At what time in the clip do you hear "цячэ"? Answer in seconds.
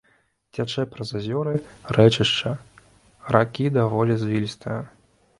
0.53-0.83